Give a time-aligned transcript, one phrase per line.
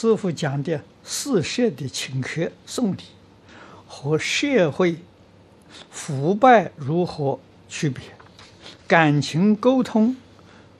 [0.00, 3.00] 师傅讲的四摄的请客送礼
[3.84, 4.98] 和社会
[5.90, 8.04] 腐败如何区别？
[8.86, 10.16] 感情沟通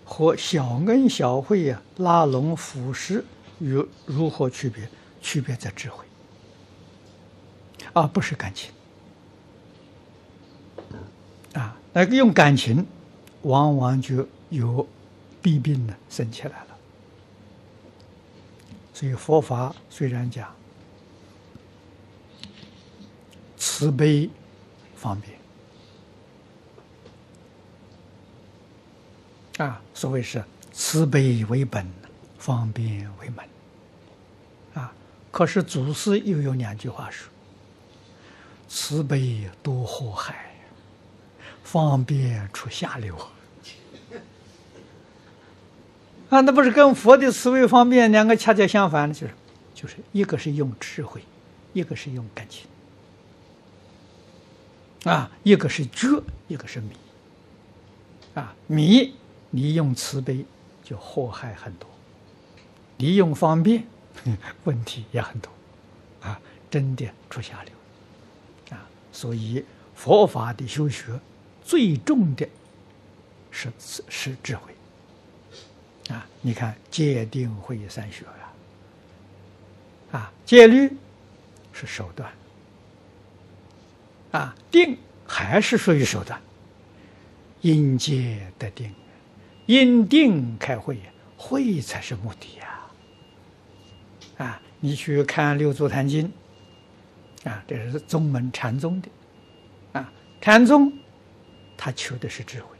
[0.04, 3.24] 和小恩小惠呀，拉拢腐蚀
[3.58, 4.88] 与如何区别？
[5.20, 6.04] 区别在智慧，
[7.92, 8.70] 而不是感情。
[11.54, 12.86] 啊，那个用感情，
[13.42, 14.86] 往往就有
[15.42, 16.77] 弊病呢，生起来了。
[18.98, 20.52] 所以佛法虽然讲
[23.56, 24.28] 慈悲
[24.96, 25.38] 方便，
[29.68, 31.88] 啊，所谓是慈悲为本，
[32.40, 33.48] 方便为门，
[34.74, 34.92] 啊，
[35.30, 37.30] 可是祖师又有两句话说：
[38.68, 40.52] 慈悲多祸害，
[41.62, 43.16] 方便出下流。
[46.30, 49.32] 啊，那不是跟佛的思维方便两个恰恰相反的，就是，
[49.74, 51.22] 就是一个是用智慧，
[51.72, 52.66] 一个是用感情，
[55.10, 56.90] 啊，一个是觉，一个是迷，
[58.34, 59.14] 啊，迷
[59.50, 60.44] 你用慈悲
[60.84, 61.88] 就祸害很多，
[62.98, 63.84] 你用方便
[64.64, 65.50] 问题也很多，
[66.20, 66.38] 啊，
[66.70, 71.18] 真的出下流，啊，所以佛法的修学
[71.64, 72.46] 最重的
[73.50, 74.74] 是是智慧。
[76.08, 78.24] 啊，你看戒定慧三学
[80.10, 80.90] 啊，啊，戒律
[81.72, 82.32] 是手段，
[84.32, 86.40] 啊，定还是属于手段，
[87.60, 88.90] 因戒得定，
[89.66, 90.98] 因定开慧，
[91.36, 92.80] 慧才是目的呀。
[94.38, 96.32] 啊，你去看《六祖坛经》，
[97.50, 99.08] 啊，这是宗门禅宗的，
[99.92, 100.90] 啊，禅宗
[101.76, 102.76] 他求的是智慧，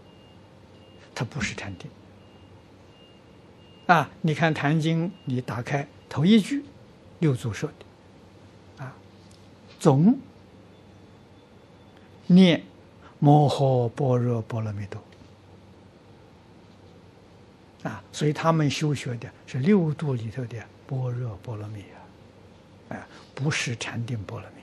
[1.15, 1.91] 他不是禅定。
[3.89, 6.63] 啊，你看《坛经》，你打开头一句，
[7.21, 8.95] 六祖说的，啊，
[9.81, 10.19] 总
[12.27, 12.63] 念
[13.19, 15.03] 摩诃般若波罗蜜多，
[17.89, 21.97] 啊，所以他们修学的是六度里头的般若波罗蜜啊，
[22.91, 24.61] 哎，不是禅定波罗蜜，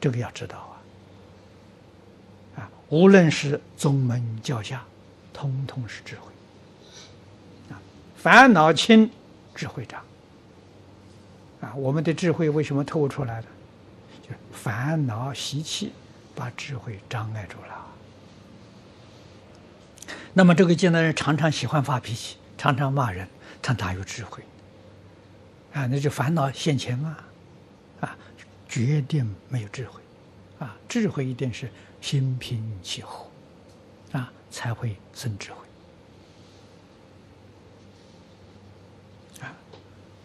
[0.00, 0.56] 这个要知道
[2.54, 4.84] 啊，啊，无论是宗门教下，
[5.32, 6.32] 通通是智慧。
[8.26, 9.08] 烦恼轻，
[9.54, 10.02] 智慧长。
[11.60, 13.46] 啊，我们的智慧为什么透出来了？
[14.20, 15.92] 就是烦恼习气
[16.34, 17.86] 把智慧障碍住了。
[20.34, 23.28] 那么这个现代人常常喜欢发脾气，常常骂人，
[23.62, 24.42] 他哪有智慧？
[25.72, 27.16] 啊，那就烦恼现前嘛。
[28.00, 28.16] 啊，
[28.68, 30.00] 决定没有智慧。
[30.58, 31.70] 啊，智慧一定是
[32.00, 33.24] 心平气和，
[34.10, 35.58] 啊，才会生智慧。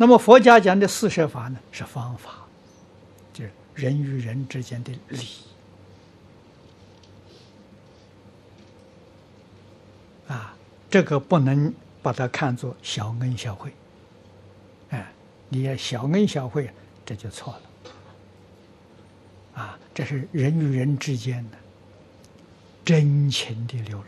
[0.02, 2.48] 那么佛家讲的四摄法呢，是方法，
[3.32, 5.28] 就是人与人之间的礼。
[10.28, 10.56] 啊，
[10.90, 13.72] 这个不能把它看作小恩小惠，
[14.90, 15.14] 哎，
[15.50, 16.68] 你要小恩小惠，
[17.06, 17.62] 这就错了，
[19.62, 21.58] 啊，这是人与人之间的
[22.84, 24.04] 真情的流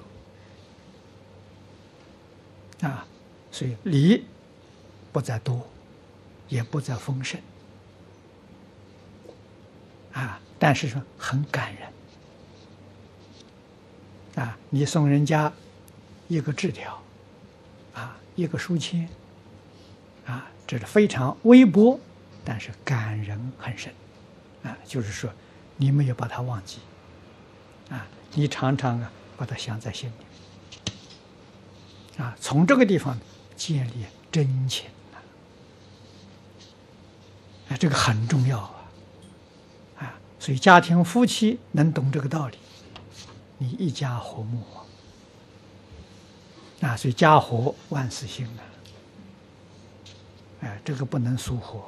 [2.82, 3.06] 露，啊，
[3.52, 4.26] 所以礼
[5.12, 5.64] 不在多。
[6.54, 7.42] 也不再丰盛，
[10.14, 11.92] 啊，但是说很感人，
[14.36, 15.52] 啊，你送人家
[16.28, 17.02] 一个字条，
[17.96, 19.10] 啊，一个书签，
[20.28, 22.00] 啊，这是非常微薄，
[22.46, 23.92] 但是感人很深，
[24.62, 25.34] 啊，就是说
[25.76, 26.78] 你没有把它忘记，
[27.90, 28.06] 啊，
[28.36, 30.24] 你常常啊把它想在心里，
[32.22, 33.18] 啊，从这个地方
[33.56, 34.88] 建立真情。
[37.78, 38.86] 这个很重要啊，
[40.00, 42.58] 啊，所以家庭夫妻能懂这个道理，
[43.58, 44.64] 你一家和睦
[46.82, 48.62] 啊，所以家和万事兴啊，
[50.62, 51.82] 哎，这个不能疏忽。